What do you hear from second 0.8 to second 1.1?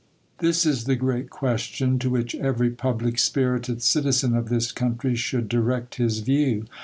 the